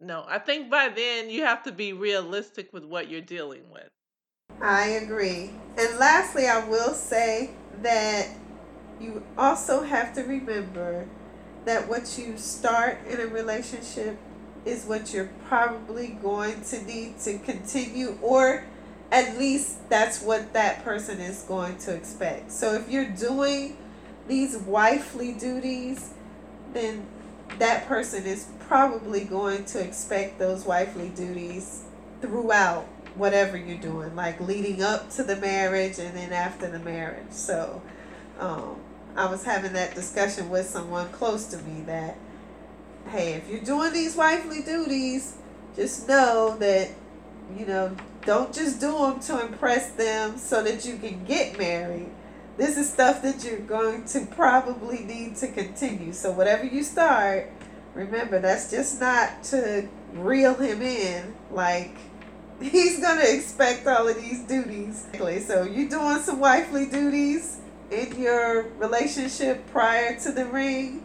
[0.00, 0.24] no.
[0.28, 3.88] I think by then you have to be realistic with what you're dealing with.
[4.60, 5.50] I agree.
[5.78, 7.50] And lastly, I will say
[7.82, 8.28] that
[9.00, 11.06] you also have to remember
[11.68, 14.16] that what you start in a relationship
[14.64, 18.64] is what you're probably going to need to continue or
[19.10, 22.50] at least that's what that person is going to expect.
[22.52, 23.76] So if you're doing
[24.26, 26.12] these wifely duties,
[26.72, 27.06] then
[27.58, 31.84] that person is probably going to expect those wifely duties
[32.20, 37.30] throughout whatever you're doing, like leading up to the marriage and then after the marriage.
[37.30, 37.82] So,
[38.38, 38.76] um,
[39.16, 42.16] I was having that discussion with someone close to me that,
[43.08, 45.36] hey, if you're doing these wifely duties,
[45.74, 46.90] just know that,
[47.56, 52.10] you know, don't just do them to impress them so that you can get married.
[52.56, 56.12] This is stuff that you're going to probably need to continue.
[56.12, 57.50] So, whatever you start,
[57.94, 61.34] remember that's just not to reel him in.
[61.52, 61.96] Like,
[62.60, 65.06] he's going to expect all of these duties.
[65.46, 67.58] So, you're doing some wifely duties
[67.90, 71.04] in your relationship prior to the ring.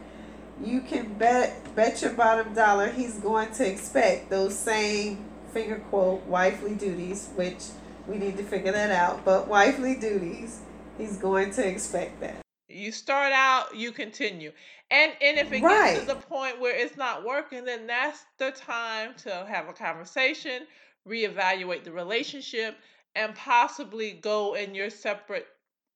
[0.63, 6.23] You can bet bet your bottom dollar he's going to expect those same finger quote
[6.25, 7.63] wifely duties, which
[8.07, 9.25] we need to figure that out.
[9.25, 10.61] But wifely duties,
[10.97, 12.35] he's going to expect that.
[12.67, 14.51] You start out, you continue.
[14.91, 15.67] And and if it Right.
[15.67, 19.73] gets to the point where it's not working, then that's the time to have a
[19.73, 20.67] conversation,
[21.07, 22.77] reevaluate the relationship,
[23.15, 25.47] and possibly go in your separate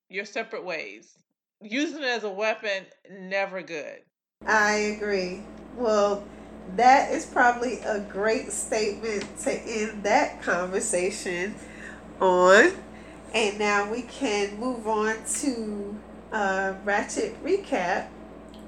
[0.10, 1.14] your separate ways.
[1.62, 4.02] Using it as a weapon, never good.
[4.46, 5.42] I agree.
[5.76, 6.24] Well,
[6.76, 11.56] that is probably a great statement to end that conversation
[12.20, 12.72] on.
[13.34, 15.98] And now we can move on to
[16.32, 18.08] uh, Ratchet Recap,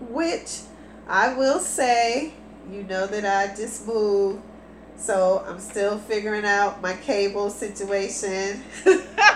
[0.01, 0.61] which
[1.07, 2.33] I will say,
[2.71, 4.41] you know that I just moved,
[4.95, 8.63] so I'm still figuring out my cable situation.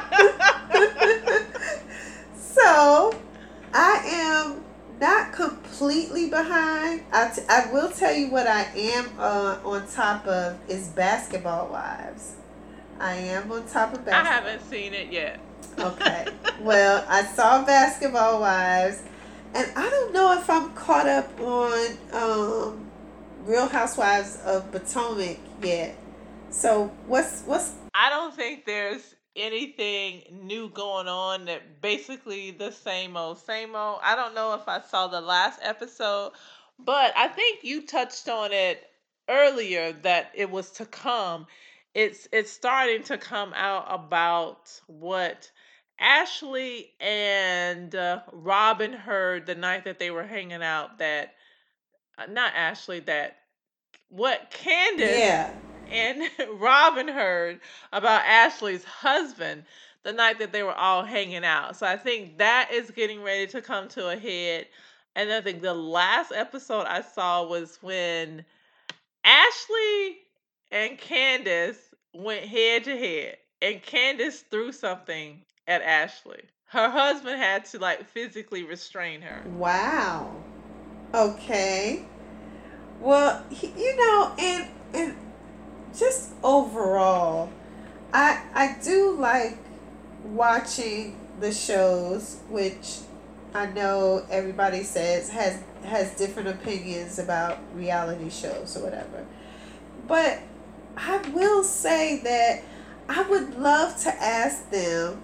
[2.53, 3.13] so
[3.73, 4.63] I am
[4.99, 7.03] not completely behind.
[7.11, 11.69] I, t- I will tell you what I am uh, on top of is Basketball
[11.69, 12.33] Wives.
[12.99, 14.13] I am on top of basketball.
[14.13, 15.39] I haven't seen it yet.
[15.79, 16.27] Okay.
[16.61, 19.01] well, I saw Basketball Wives,
[19.53, 22.89] and I don't know if I'm caught up on um,
[23.45, 25.97] Real Housewives of Potomac yet.
[26.49, 33.17] So what's what's I don't think there's anything new going on that basically the same
[33.17, 33.99] old, same old.
[34.03, 36.33] I don't know if I saw the last episode,
[36.79, 38.83] but I think you touched on it
[39.29, 41.47] earlier that it was to come.
[41.93, 45.51] It's it's starting to come out about what
[45.99, 51.33] Ashley and uh, Robyn heard the night that they were hanging out that
[52.17, 53.37] uh, not Ashley that
[54.09, 55.53] what Candace yeah
[55.91, 56.23] and
[56.59, 57.59] Robyn heard
[57.91, 59.63] about Ashley's husband
[60.03, 61.77] the night that they were all hanging out.
[61.77, 64.67] So I think that is getting ready to come to a head.
[65.15, 68.43] And I think the last episode I saw was when
[69.23, 70.17] Ashley
[70.71, 71.77] and Candace
[72.13, 76.41] went head to head, and Candace threw something at Ashley.
[76.65, 79.41] Her husband had to like physically restrain her.
[79.51, 80.31] Wow.
[81.13, 82.03] Okay.
[82.99, 85.15] Well, you know, and and
[85.97, 87.49] just overall,
[88.13, 89.57] I I do like
[90.23, 92.99] watching the shows, which
[93.53, 99.25] I know everybody says has has different opinions about reality shows or whatever.
[100.07, 100.39] But
[100.97, 102.63] I will say that
[103.09, 105.21] I would love to ask them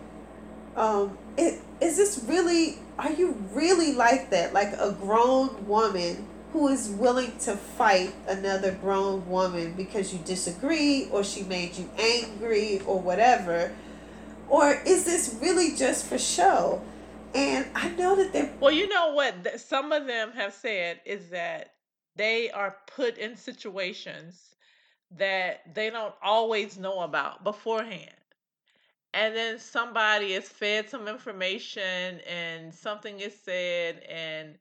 [0.75, 6.67] um it, is this really are you really like that like a grown woman who
[6.67, 12.81] is willing to fight another grown woman because you disagree or she made you angry
[12.85, 13.71] or whatever
[14.47, 16.81] or is this really just for show
[17.35, 19.59] and i know that they're Well, you know what?
[19.59, 21.73] Some of them have said is that
[22.15, 24.55] they are put in situations
[25.11, 28.11] that they don't always know about beforehand.
[29.13, 34.55] And then somebody is fed some information and something is said and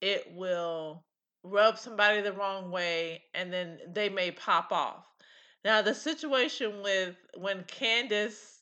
[0.00, 1.04] it will
[1.50, 5.06] rub somebody the wrong way and then they may pop off.
[5.64, 8.60] Now, the situation with when Candace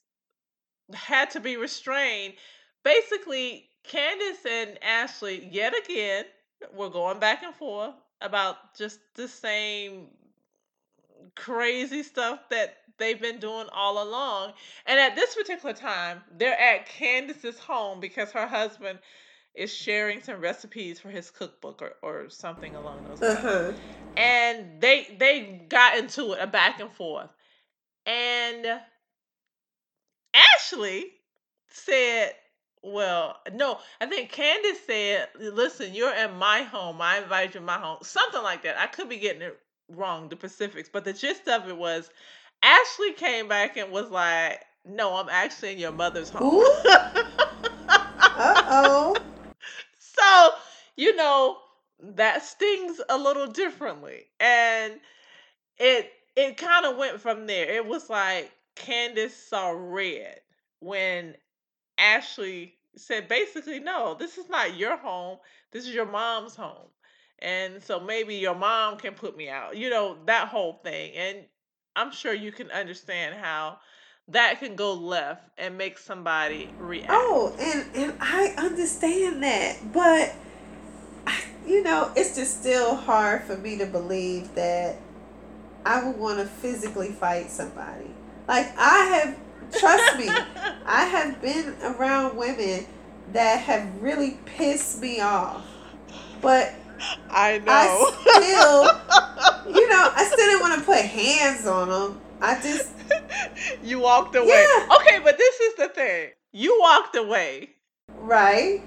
[0.92, 2.34] had to be restrained,
[2.82, 6.24] basically, Candace and Ashley, yet again,
[6.74, 10.06] were going back and forth about just the same
[11.34, 14.52] crazy stuff that they've been doing all along.
[14.86, 18.98] And at this particular time, they're at Candace's home because her husband
[19.54, 23.38] is sharing some recipes for his cookbook or, or something along those lines.
[23.38, 23.72] Uh-huh.
[24.16, 27.30] And they they got into it a back and forth.
[28.06, 28.80] And
[30.34, 31.06] ashley
[31.68, 32.32] said
[32.82, 37.00] well no i think candace said listen you're in my home.
[37.00, 37.98] I invited you in my home.
[38.02, 38.78] Something like that.
[38.78, 42.10] I could be getting it wrong the pacifics but the gist of it was
[42.62, 46.64] ashley came back and was like no i'm actually in your mother's home.
[48.36, 49.14] Uh-oh
[50.96, 51.58] you know,
[52.00, 54.24] that stings a little differently.
[54.40, 55.00] And
[55.78, 57.70] it it kind of went from there.
[57.70, 60.40] It was like Candace saw red
[60.80, 61.36] when
[61.98, 65.38] Ashley said basically, no, this is not your home.
[65.72, 66.88] This is your mom's home.
[67.40, 69.76] And so maybe your mom can put me out.
[69.76, 71.12] You know, that whole thing.
[71.14, 71.38] And
[71.96, 73.78] I'm sure you can understand how
[74.28, 77.10] that can go left and make somebody react.
[77.10, 80.34] Oh, and and I understand that, but
[81.26, 84.96] I, you know, it's just still hard for me to believe that
[85.84, 88.10] I would want to physically fight somebody.
[88.48, 89.38] Like I have,
[89.78, 90.28] trust me,
[90.86, 92.86] I have been around women
[93.32, 95.66] that have really pissed me off,
[96.40, 96.72] but
[97.30, 97.72] I know.
[97.72, 102.20] I still, you know, I still didn't want to put hands on them.
[102.44, 102.90] I just,
[103.84, 104.48] you walked away.
[104.48, 104.96] Yeah.
[104.96, 106.30] Okay, but this is the thing.
[106.52, 107.70] You walked away.
[108.08, 108.82] right,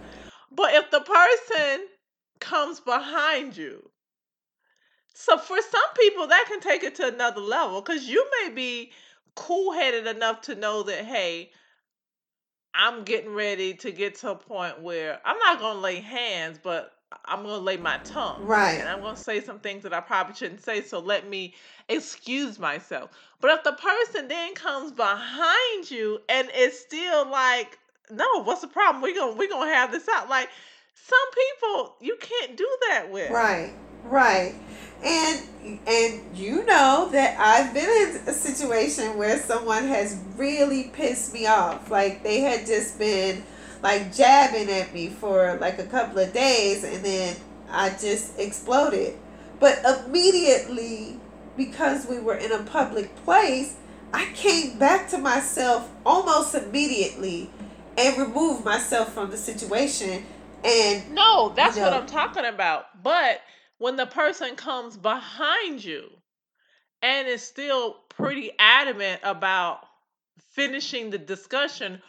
[0.52, 1.88] But if the person
[2.40, 3.90] comes behind you,
[5.14, 8.92] so for some people that can take it to another level because you may be
[9.36, 11.52] cool headed enough to know that, hey,
[12.76, 16.60] I'm getting ready to get to a point where I'm not going to lay hands,
[16.62, 16.92] but
[17.26, 18.46] I'm going to lay my tongue.
[18.46, 18.80] Right.
[18.80, 21.54] And I'm going to say some things that I probably shouldn't say, so let me
[21.90, 23.12] excuse myself.
[23.40, 27.78] But if the person then comes behind you and it's still like,
[28.10, 29.02] no, what's the problem?
[29.02, 30.30] We're going to we're going to have this out.
[30.30, 30.50] Like,
[30.94, 33.32] some people you can't do that with.
[33.32, 33.74] right,
[34.06, 34.56] right.
[35.04, 35.44] And
[35.86, 41.46] and you know that I've been in a situation where someone has really pissed me
[41.46, 41.92] off.
[41.92, 43.44] Like they had just been
[43.82, 47.36] like jabbing at me for like a couple of days and then
[47.70, 49.18] I just exploded.
[49.60, 51.20] But immediately
[51.56, 53.76] because we were in a public place,
[54.14, 57.50] I came back to myself almost immediately
[57.98, 60.24] and removed myself from the situation
[60.64, 62.86] and No, that's what I'm talking about.
[63.04, 63.42] But
[63.78, 66.10] when the person comes behind you
[67.02, 69.86] and is still pretty adamant about
[70.52, 72.02] finishing the discussion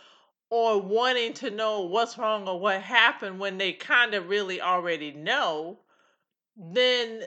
[0.50, 5.12] or wanting to know what's wrong or what happened when they kind of really already
[5.12, 5.78] know,
[6.56, 7.22] then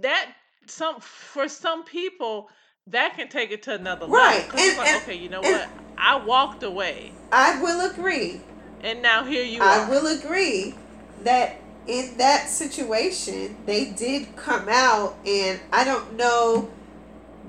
[0.00, 0.32] that
[0.66, 2.48] some for some people
[2.86, 4.60] that can take it to another Right, level.
[4.68, 5.68] and- like, and- okay, you know what?
[5.98, 8.40] I walked away, I will agree.
[8.82, 9.86] and now here you I are.
[9.86, 10.74] I will agree
[11.22, 11.56] that
[11.86, 16.70] in that situation, they did come out, and I don't know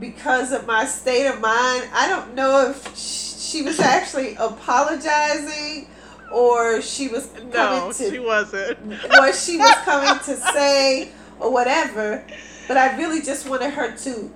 [0.02, 5.88] because of my state of mind, I don't know if she was actually apologizing
[6.34, 8.80] or she was coming No, to she wasn't.
[9.10, 11.10] what she was coming to say
[11.40, 12.26] or whatever.
[12.68, 14.34] But I really just wanted her to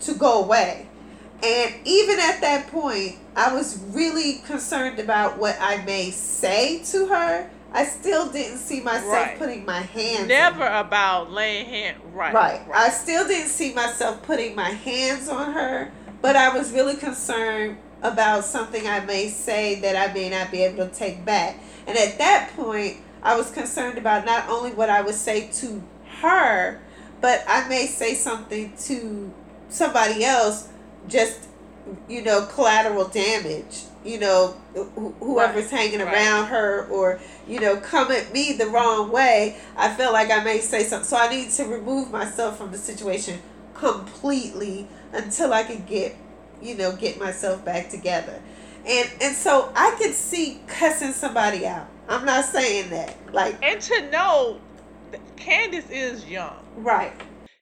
[0.00, 0.88] to go away.
[1.42, 7.06] And even at that point, I was really concerned about what I may say to
[7.08, 7.50] her.
[7.74, 9.38] I still didn't see myself Right.
[9.38, 11.96] putting my hands on Never about laying hand.
[12.12, 12.34] Right.
[12.34, 12.60] Right.
[12.74, 17.78] I still didn't see myself putting my hands on her, but I was really concerned
[18.02, 21.56] about something I may say that I may not be able to take back.
[21.86, 25.82] And at that point, I was concerned about not only what I would say to
[26.20, 26.80] her,
[27.20, 29.32] but I may say something to
[29.68, 30.68] somebody else,
[31.08, 31.46] just,
[32.08, 33.84] you know, collateral damage.
[34.04, 36.12] You know, wh- whoever's hanging right.
[36.12, 39.56] around her or, you know, come at me the wrong way.
[39.76, 41.06] I feel like I may say something.
[41.06, 43.40] So I need to remove myself from the situation
[43.74, 46.16] completely until I can get,
[46.60, 48.40] you know, get myself back together.
[48.86, 51.88] And and so I can see cussing somebody out.
[52.08, 53.14] I'm not saying that.
[53.32, 54.60] Like And to know
[55.36, 56.56] Candace is young.
[56.76, 57.12] right.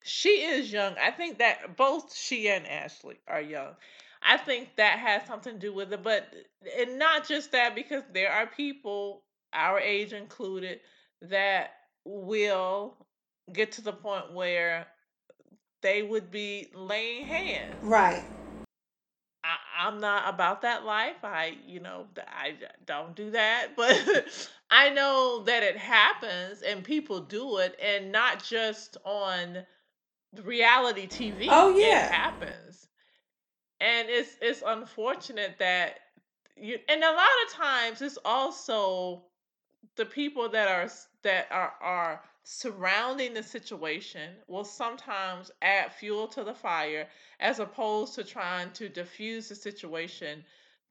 [0.03, 0.95] She is young.
[1.03, 3.75] I think that both she and Ashley are young.
[4.23, 6.33] I think that has something to do with it, but
[6.79, 10.81] and not just that because there are people, our age included,
[11.23, 11.71] that
[12.05, 12.97] will
[13.53, 14.87] get to the point where
[15.83, 17.75] they would be laying hands.
[17.83, 18.23] Right.
[19.43, 21.25] I, I'm not about that life.
[21.25, 22.55] I, you know, I
[22.87, 24.25] don't do that, but
[24.71, 29.65] I know that it happens and people do it, and not just on
[30.45, 31.47] reality TV.
[31.49, 32.07] Oh, yeah.
[32.07, 32.89] it happens,
[33.81, 36.01] and it's it's unfortunate that
[36.57, 36.79] you.
[36.89, 39.23] And a lot of times, it's also
[39.97, 40.91] the people that are
[41.23, 47.07] that are are surrounding the situation will sometimes add fuel to the fire
[47.39, 50.43] as opposed to trying to diffuse the situation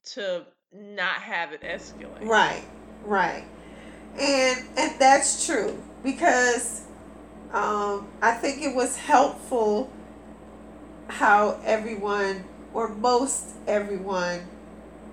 [0.03, 2.23] to not have it escalate.
[2.23, 2.63] Right.
[3.03, 3.45] Right.
[4.19, 6.83] And and that's true because
[7.51, 9.91] um, I think it was helpful
[11.07, 12.43] how everyone
[12.73, 14.41] or most everyone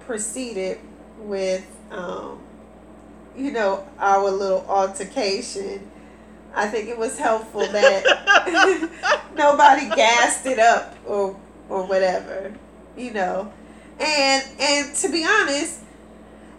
[0.01, 0.79] proceeded
[1.19, 2.41] with um,
[3.37, 5.91] you know, our little altercation,
[6.55, 8.91] I think it was helpful that
[9.35, 11.39] nobody gassed it up or
[11.69, 12.55] or whatever,
[12.97, 13.53] you know.
[14.01, 15.81] And and to be honest,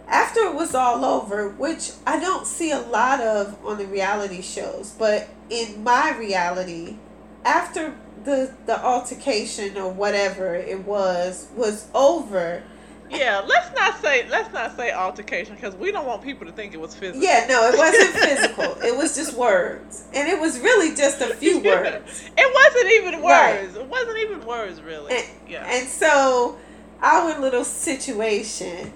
[0.06, 4.42] after it was all over, which I don't see a lot of on the reality
[4.42, 6.96] shows, but in my reality,
[7.44, 7.94] after
[8.24, 12.62] the the altercation or whatever it was was over.
[13.10, 16.74] Yeah, let's not say let's not say altercation because we don't want people to think
[16.74, 17.22] it was physical.
[17.22, 18.82] Yeah, no, it wasn't physical.
[18.82, 22.30] It was just words, and it was really just a few words.
[22.36, 23.62] It wasn't even Right.
[23.62, 23.76] words.
[23.76, 25.16] It wasn't even words, really.
[25.16, 25.66] And, yeah.
[25.66, 26.58] and so
[27.00, 28.92] our little situation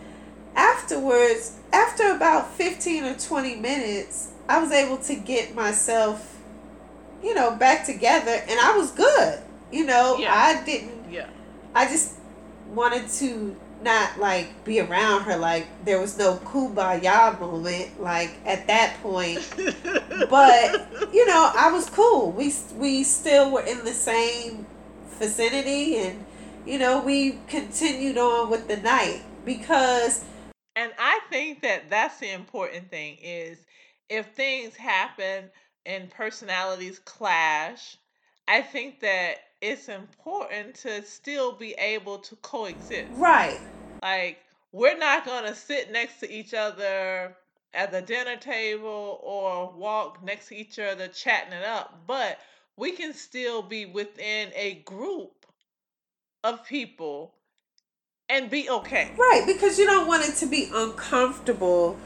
[0.54, 6.31] afterwards, after about 15 or 20 minutes, I was able to get myself,
[7.22, 9.40] you know, back together and I was good.
[9.70, 10.34] You know, Yeah.
[10.34, 11.28] I didn't, yeah.
[11.74, 12.14] I just
[12.68, 18.64] wanted to not like be around her like there was no kumbaya moment like at
[18.68, 19.40] that point
[20.30, 24.64] but you know i was cool we we still were in the same
[25.18, 26.24] vicinity and
[26.64, 30.24] you know we continued on with the night because
[30.74, 33.58] And I think that that's the important thing is
[34.08, 35.50] if things happen
[35.86, 37.96] and personalities clash,
[38.48, 43.10] I think that it's important to still be able to coexist.
[43.12, 43.60] right
[44.02, 44.38] Like
[44.72, 47.36] we're not going to sit next to each other
[47.74, 52.38] at the dinner table or walk next to each other chatting it up, but
[52.76, 55.46] we can still be within a group
[56.44, 57.34] of people
[58.28, 59.12] and be okay.
[59.16, 61.96] right because you don't want it to be uncomfortable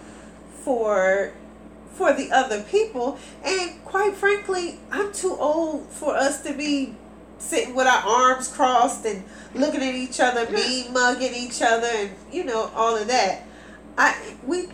[0.62, 1.32] for
[1.96, 3.18] for the other people.
[3.44, 6.94] And quite frankly i'm too old for us to be
[7.38, 9.22] sitting with our arms crossed and
[9.54, 13.46] looking at each other mean mugging each other and you know all of that.
[13.98, 14.68] I we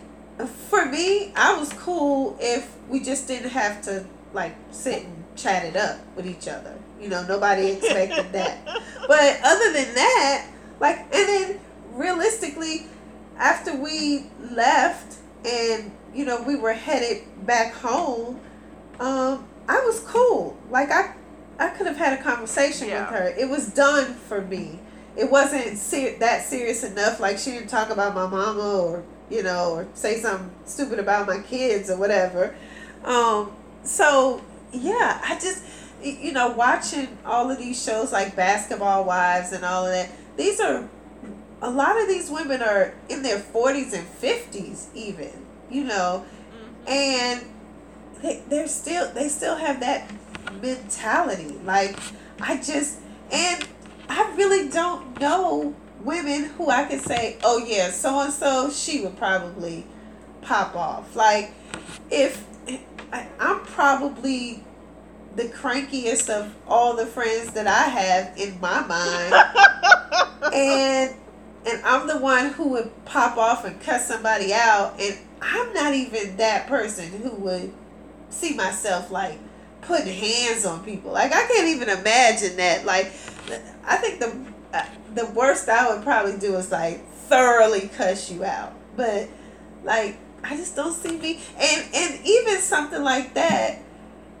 [0.67, 5.65] for me i was cool if we just didn't have to like sit and chat
[5.65, 6.77] it up with each other.
[6.99, 8.65] You know nobody expected that.
[9.07, 10.47] But other than that
[10.79, 11.59] like and then
[11.93, 12.87] realistically
[13.37, 18.39] after we left and you know we were headed back home
[18.99, 20.57] um i was cool.
[20.69, 21.13] Like i
[21.59, 23.09] i could have had a conversation Yeah.
[23.09, 23.27] with her.
[23.37, 24.79] It was done for me.
[25.15, 29.43] It wasn't ser- that serious enough like she didn't talk about my mama or you
[29.43, 32.55] know or say something stupid about my kids or whatever.
[33.03, 33.51] Um
[33.83, 34.41] so
[34.71, 35.63] yeah i just
[36.01, 40.59] you know watching all of these shows like basketball wives and all of that these
[40.59, 40.87] are
[41.61, 45.42] a lot of these women are in their 40s and 50s even
[45.73, 46.25] you know?
[46.25, 46.89] Mm-hmm.
[46.89, 47.45] And
[48.21, 50.09] they, they're still they still have that
[50.61, 51.59] mentality.
[51.63, 51.97] Like
[52.39, 52.99] i just
[53.31, 53.67] and
[54.09, 59.01] i really don't know women who i could say oh yeah so and so she
[59.01, 59.85] would probably
[60.41, 61.15] pop off.
[61.15, 61.53] Like
[62.09, 62.43] if
[63.11, 64.63] I, i'm probably
[65.35, 69.33] the crankiest of all the friends that i have in my mind.
[70.53, 71.15] And
[71.65, 75.93] and I'm the one who would pop off and cut somebody out, and I'm not
[75.93, 77.73] even that person who would
[78.29, 79.37] see myself like
[79.81, 81.11] putting hands on people.
[81.11, 82.85] Like I can't even imagine that.
[82.85, 83.07] Like
[83.85, 84.35] I think the
[84.73, 89.29] uh, the worst I would probably do is like thoroughly cuss you out, but
[89.83, 91.39] like I just don't see me.
[91.57, 93.79] And and even something like that,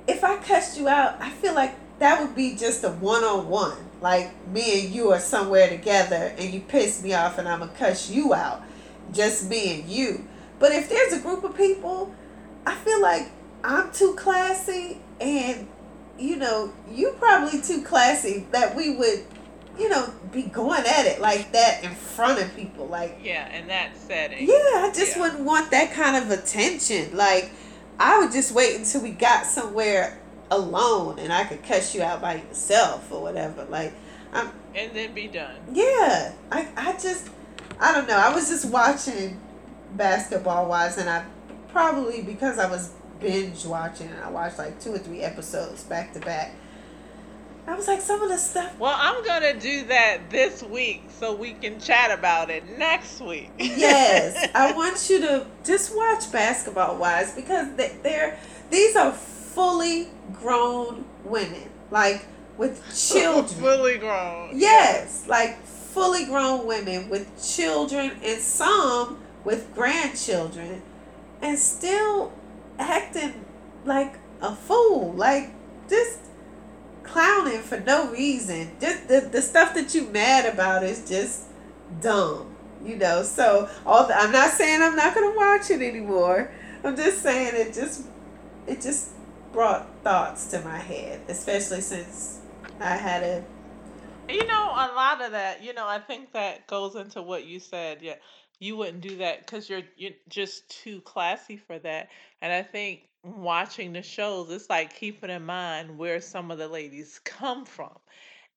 [0.07, 3.49] if I cussed you out, I feel like that would be just a one on
[3.49, 3.77] one.
[4.01, 7.71] Like me and you are somewhere together and you piss me off and I'm gonna
[7.73, 8.63] cuss you out.
[9.11, 10.27] Just me and you.
[10.63, 12.15] But if there's a group of people,
[12.65, 13.29] I feel like
[13.65, 15.67] I'm too classy and
[16.17, 19.25] you know, you probably too classy that we would,
[19.77, 22.85] you know, be going at it like that in front of people.
[22.87, 24.47] Like Yeah, in that setting.
[24.47, 25.23] yeah, I just Yeah.
[25.23, 27.13] wouldn't want that kind of attention.
[27.13, 27.51] Like,
[27.99, 30.17] I would just wait until we got somewhere
[30.49, 33.65] alone and I could cuss you out by yourself or whatever.
[33.65, 33.91] Like,
[34.31, 35.57] I'm, And then be done.
[35.73, 37.27] yeah, I, I just,
[37.81, 38.15] I don't know.
[38.15, 39.41] I was just watching
[39.95, 41.23] Basketball Wives, and I
[41.69, 46.13] probably because I was binge watching and I watched like two or three episodes back
[46.13, 46.53] to back.
[47.65, 51.33] I was like, some of the stuff Well, I'm gonna do that this week so
[51.33, 53.51] we can chat about it next week.
[53.57, 58.37] yes, I want you to just watch Basketball Wives because they- they're
[58.69, 62.25] these are fully grown women, like
[62.57, 63.45] with children.
[63.61, 64.49] Fully grown.
[64.59, 70.81] Yes, like fully grown women with children and some with grandchildren,
[71.41, 72.31] and still
[72.79, 73.45] acting
[73.85, 75.51] like a fool, like
[75.89, 76.19] just
[77.03, 78.71] clowning for no reason.
[78.79, 81.43] Just the, the stuff that you mad about is just
[82.01, 82.55] dumb.
[82.83, 86.51] You know, so all the, I'm not saying I'm not gonna watch it anymore.
[86.83, 88.05] I'm just saying it just
[88.67, 89.11] it just
[89.53, 92.39] brought thoughts to my head, especially since
[92.79, 93.43] I had a
[94.27, 97.59] You know, a lot of that, you know, I think that goes into what you
[97.59, 97.99] said.
[98.01, 98.15] Yeah,
[98.63, 102.09] you wouldn't do that because you're you're just too classy for that.
[102.41, 106.67] And I think watching the shows, it's like keeping in mind where some of the
[106.67, 107.91] ladies come from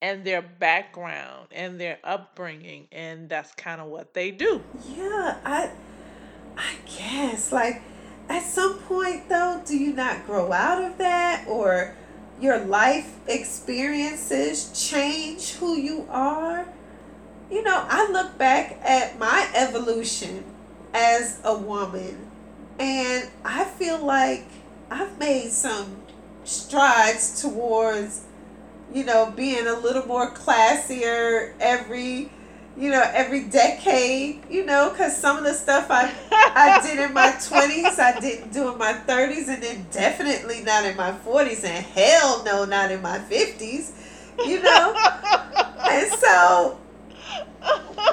[0.00, 4.62] and their background and their upbringing, and that's kind of what they do.
[4.96, 5.70] yeah, I
[6.56, 7.82] I guess like
[8.28, 11.94] at some point though, do you not grow out of that or
[12.40, 16.68] your life experiences change who you are?
[17.50, 20.44] You know, I look back at my evolution
[20.92, 22.30] as a woman
[22.78, 24.44] and I feel like
[24.90, 25.96] I've made some
[26.44, 28.24] strides towards,
[28.92, 32.30] you know, being a little more classier every,
[32.76, 37.12] you know, every decade, you know, because some of the stuff I, I did in
[37.14, 41.64] my 20s, I didn't do in my 30s, and then definitely not in my 40s,
[41.64, 43.92] and hell no, not in my 50s,
[44.44, 44.96] you know?
[45.88, 46.78] And so,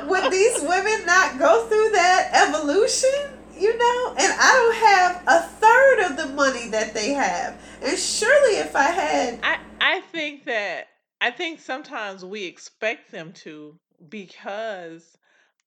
[0.07, 3.09] would these women not go through that evolution?
[3.57, 7.61] You know, and I don't have a third of the money that they have.
[7.81, 10.87] And surely, if I had, I I think that
[11.21, 13.79] I think sometimes we expect them to
[14.09, 15.17] because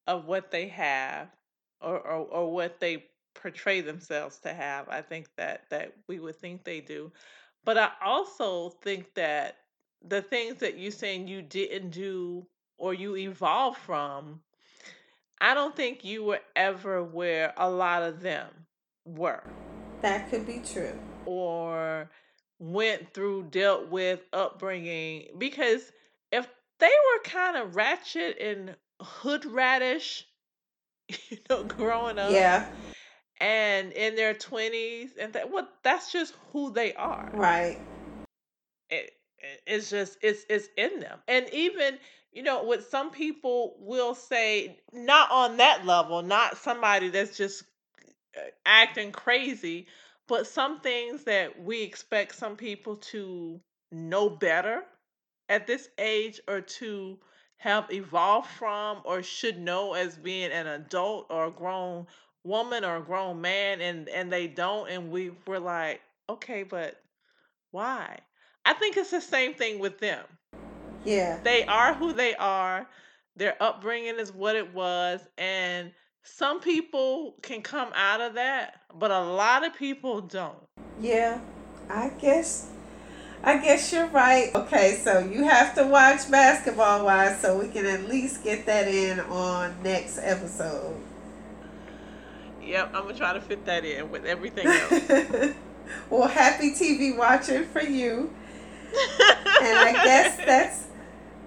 [0.07, 1.29] of what they have
[1.81, 4.89] or or, or what they portray themselves to have.
[4.89, 7.13] I think that that we would think they do.
[7.65, 9.57] But I also think that
[10.07, 12.47] the things that you're saying you didn't do
[12.79, 14.41] or you evolved from,
[15.41, 18.49] I don't think you were ever where a lot of them
[19.05, 19.43] were.
[20.03, 20.99] that could be true.
[21.25, 22.09] or
[22.59, 25.27] went through, dealt with upbringing.
[25.37, 25.93] Because
[26.33, 26.47] if
[26.79, 30.27] they were kind of ratchet and hood radish,
[31.29, 32.67] you know, growing up Yeah,
[33.41, 37.31] and in their 20s, and that, well, that's just who they are.
[37.35, 37.79] right.
[38.91, 39.13] It-
[39.67, 41.21] it's just, it's, it's in them.
[41.29, 41.99] And even,
[42.37, 47.65] you know, what some people will say, not on that level, not somebody that's just
[48.37, 49.87] uh, acting crazy,
[50.29, 53.59] but some things that we expect some people to
[53.91, 54.83] know better
[55.49, 57.19] at this age or to
[57.57, 62.07] have evolved from or should know as being an adult or a grown
[62.45, 67.01] woman or a grown man and and they don't and we we're like okay but
[67.71, 68.19] why?
[68.65, 70.25] I think it's the same thing with them
[71.07, 72.89] Yeah, they are who they are.
[73.37, 75.21] Their upbringing is what it was.
[75.39, 75.93] And
[76.23, 80.59] some people can come out of that, but a lot of people don't.
[81.01, 81.41] yeah.
[81.89, 82.71] I guess,
[83.45, 84.51] I guess you're right.
[84.57, 88.89] Okay, so you have to watch Basketball Wives so we can at least get that
[88.89, 90.97] in on next episode.
[92.63, 95.55] Yep, I'm going to try to fit that in with everything else.
[96.11, 98.35] well, happy TV watching for you.
[99.63, 100.86] And I guess that's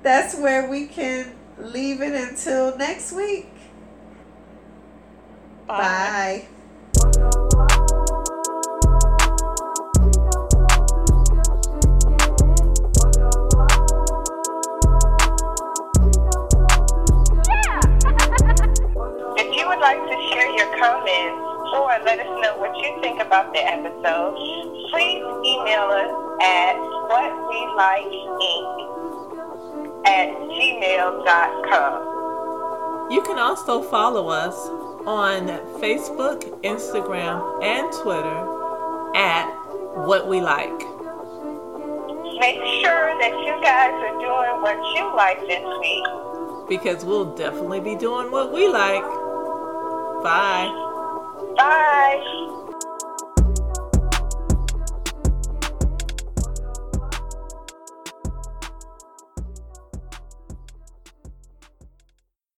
[0.03, 3.51] that's where we can leave it until next week.
[5.67, 6.47] Bye.
[6.47, 6.47] Bye.
[19.37, 21.45] If you would like to share your comments
[21.75, 24.35] or let us know what you think about the episode,
[24.91, 26.75] please email us at
[27.09, 28.98] whatwelikeink
[30.05, 32.09] at gmail.com.
[33.11, 34.55] You can also follow us
[35.07, 35.47] on
[35.79, 38.59] Facebook, Instagram, and Twitter
[39.15, 39.49] at
[40.05, 40.77] What We Like.
[42.39, 46.05] Make sure that you guys are doing what you like this week.
[46.69, 49.03] Because we'll definitely be doing what we like.
[50.23, 50.69] Bye.
[51.57, 52.55] Bye.